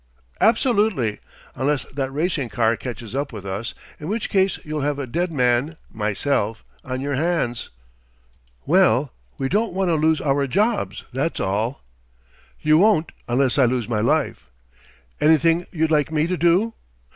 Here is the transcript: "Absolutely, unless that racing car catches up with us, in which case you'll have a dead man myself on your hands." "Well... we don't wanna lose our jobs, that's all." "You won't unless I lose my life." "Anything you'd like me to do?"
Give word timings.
"Absolutely, 0.39 1.19
unless 1.53 1.83
that 1.93 2.11
racing 2.11 2.49
car 2.49 2.75
catches 2.75 3.13
up 3.13 3.31
with 3.31 3.45
us, 3.45 3.75
in 3.99 4.07
which 4.07 4.31
case 4.31 4.57
you'll 4.63 4.81
have 4.81 4.97
a 4.97 5.05
dead 5.05 5.31
man 5.31 5.77
myself 5.91 6.63
on 6.83 7.01
your 7.01 7.13
hands." 7.13 7.69
"Well... 8.65 9.13
we 9.37 9.47
don't 9.47 9.73
wanna 9.73 9.93
lose 9.93 10.19
our 10.19 10.47
jobs, 10.47 11.05
that's 11.13 11.39
all." 11.39 11.83
"You 12.61 12.79
won't 12.79 13.11
unless 13.27 13.59
I 13.59 13.65
lose 13.65 13.87
my 13.87 13.99
life." 14.01 14.47
"Anything 15.19 15.67
you'd 15.71 15.91
like 15.91 16.11
me 16.11 16.25
to 16.25 16.35
do?" 16.35 16.73